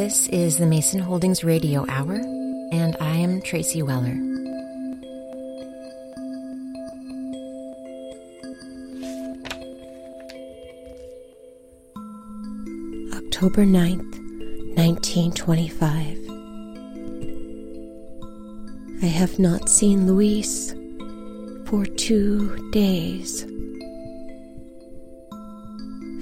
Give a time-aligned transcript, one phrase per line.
[0.00, 2.14] This is the Mason Holdings Radio Hour,
[2.72, 4.16] and I am Tracy Weller.
[13.12, 14.16] October 9th,
[14.78, 16.16] 1925.
[19.02, 20.74] I have not seen Luis
[21.66, 23.44] for two days.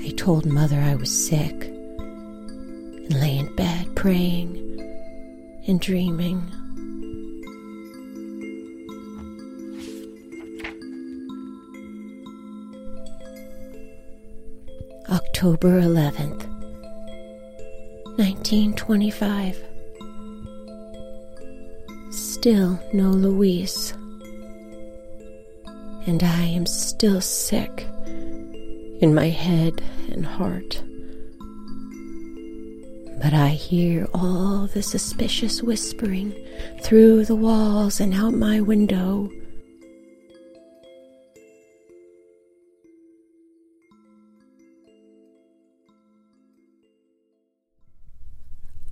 [0.04, 1.77] I told Mother I was sick
[3.08, 4.56] and lay in bed praying
[5.66, 6.42] and dreaming.
[15.10, 16.46] October 11th,
[18.18, 19.64] 1925.
[22.10, 23.92] Still no Luis.
[26.06, 30.82] And I am still sick in my head and heart.
[33.20, 36.34] But I hear all the suspicious whispering
[36.80, 39.28] through the walls and out my window.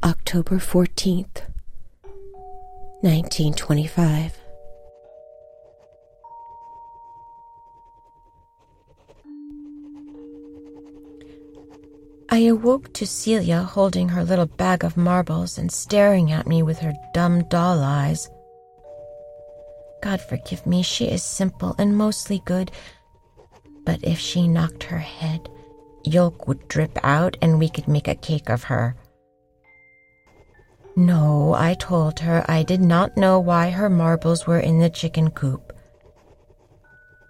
[0.02, 1.42] October 14th,
[3.02, 4.35] 1925.
[12.28, 16.80] I awoke to Celia holding her little bag of marbles and staring at me with
[16.80, 18.28] her dumb doll eyes.
[20.02, 22.72] God forgive me, she is simple and mostly good,
[23.84, 25.48] but if she knocked her head,
[26.04, 28.96] yolk would drip out and we could make a cake of her.
[30.96, 35.30] No, I told her I did not know why her marbles were in the chicken
[35.30, 35.72] coop.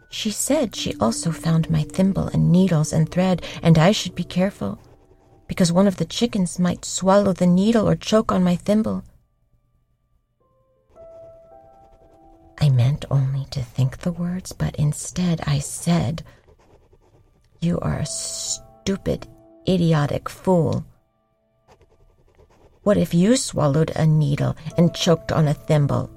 [0.09, 4.25] She said she also found my thimble and needles and thread, and I should be
[4.25, 4.79] careful
[5.47, 9.05] because one of the chickens might swallow the needle or choke on my thimble.
[12.59, 16.25] I meant only to think the words, but instead I said,
[17.61, 19.29] You are a stupid,
[19.69, 20.85] idiotic fool.
[22.83, 26.11] What if you swallowed a needle and choked on a thimble?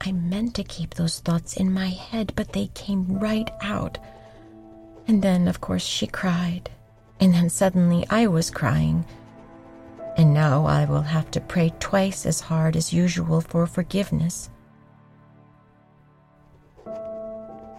[0.00, 3.98] I meant to keep those thoughts in my head, but they came right out.
[5.08, 6.70] And then, of course, she cried
[7.20, 9.04] and then suddenly I was crying.
[10.16, 14.50] And now I will have to pray twice as hard as usual for forgiveness.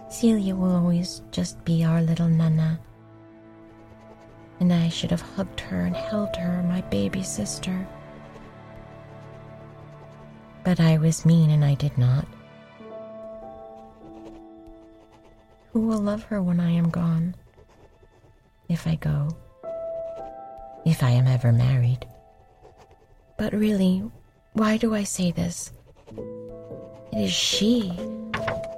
[0.08, 2.80] Celia will always just be our little Nana.
[4.60, 7.86] And I should have hugged her and held her, my baby sister.
[10.64, 12.26] But I was mean and I did not.
[15.72, 17.34] Who will love her when I am gone?
[18.68, 19.28] If I go,
[20.84, 22.06] if I am ever married.
[23.38, 24.02] But really,
[24.52, 25.72] why do I say this?
[27.12, 27.92] It is she,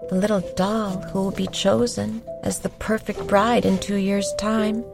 [0.08, 4.84] the little doll, who will be chosen as the perfect bride in two years' time.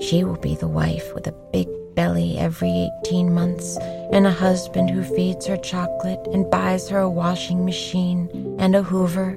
[0.00, 3.76] She will be the wife with a big belly every 18 months
[4.12, 8.82] and a husband who feeds her chocolate and buys her a washing machine and a
[8.82, 9.36] hoover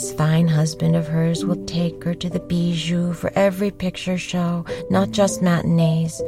[0.00, 4.64] this fine husband of hers will take her to the bijou for every picture show,
[4.88, 6.22] not just matinees.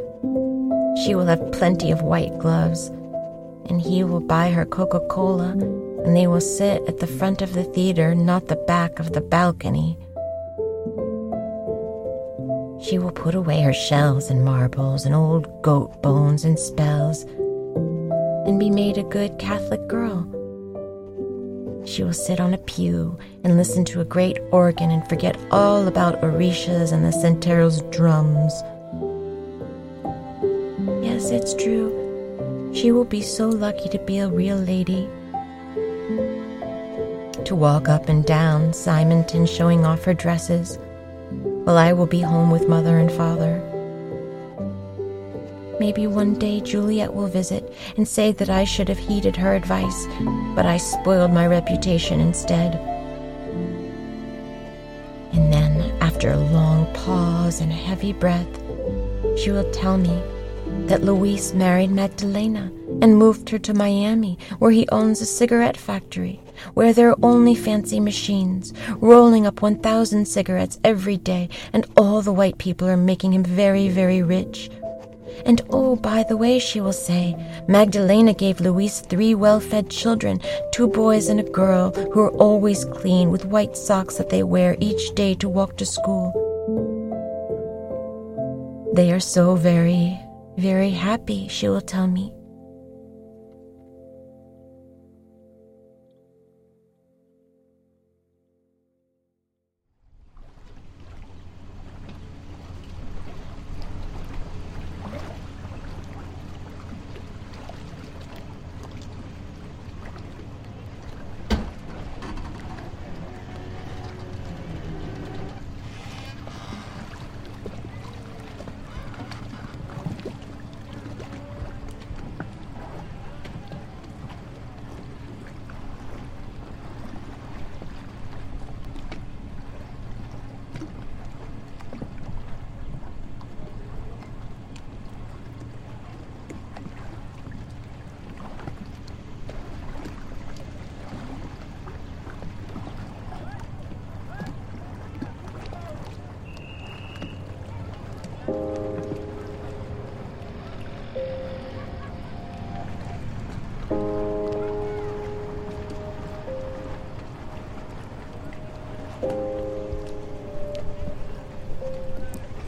[1.03, 2.89] She will have plenty of white gloves,
[3.71, 7.55] and he will buy her Coca Cola, and they will sit at the front of
[7.55, 9.97] the theater, not the back of the balcony.
[12.83, 17.23] She will put away her shells and marbles and old goat bones and spells
[18.45, 20.29] and be made a good Catholic girl
[21.85, 25.89] she will sit on a pew and listen to a great organ and forget all
[25.89, 28.53] about Orishas and the Santero's drums.
[31.05, 32.71] Yes, it's true.
[32.73, 35.09] She will be so lucky to be a real lady.
[37.45, 40.79] To walk up and down Simonton showing off her dresses,
[41.65, 43.52] while I will be home with mother and father.
[45.83, 50.07] Maybe one day Juliet will visit and say that I should have heeded her advice,
[50.55, 52.77] but I spoiled my reputation instead.
[55.33, 58.47] And then, after a long pause and a heavy breath,
[59.37, 60.23] she will tell me
[60.87, 62.71] that Luis married Magdalena
[63.03, 66.41] and moved her to Miami, where he owns a cigarette factory,
[66.75, 72.33] where there are only fancy machines, rolling up 1,000 cigarettes every day, and all the
[72.33, 74.71] white people are making him very, very rich
[75.45, 77.35] and oh, by the way, she will say,
[77.67, 80.41] Magdalena gave Luis three well fed children,
[80.73, 84.77] two boys and a girl, who are always clean with white socks that they wear
[84.81, 86.33] each day to walk to school.
[88.95, 90.19] They are so very,
[90.57, 92.35] very happy, she will tell me.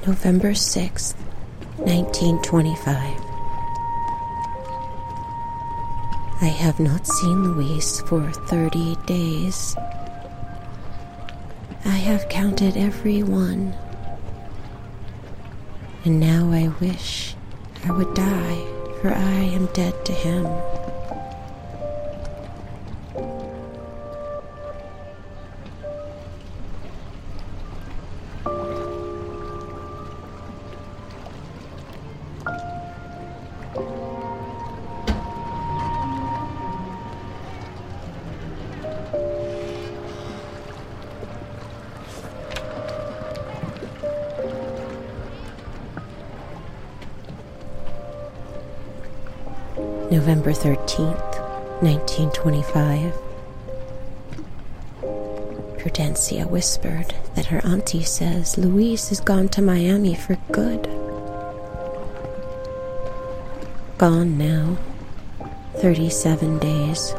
[0.06, 1.14] November 6th,
[1.78, 3.24] 1925.
[6.40, 9.74] I have not seen Luis for 30 days.
[11.86, 13.74] I have counted every one.
[16.04, 17.34] And now I wish
[17.86, 18.62] I would die,
[19.00, 20.44] for I am dead to him.
[50.14, 53.12] November 13th, 1925.
[55.76, 60.84] Prudencia whispered that her auntie says Luis has gone to Miami for good.
[63.98, 64.78] Gone now,
[65.78, 67.12] 37 days.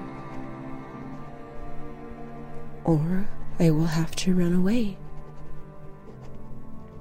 [2.83, 3.27] Or
[3.59, 4.97] I will have to run away.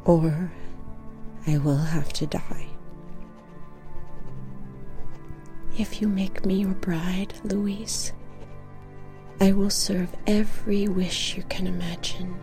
[0.07, 0.51] Or
[1.47, 2.70] I will have to die.
[5.81, 8.13] If you make me your bride, Luis,
[9.41, 12.39] I will serve every wish you can imagine.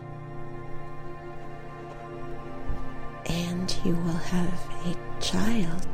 [3.26, 5.86] And you will have a child.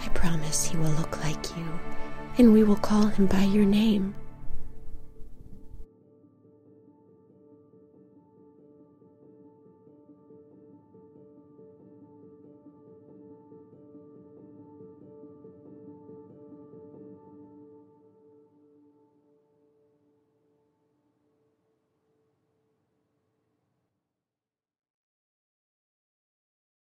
[0.00, 1.80] I promise he will look like you,
[2.36, 4.14] and we will call him by your name.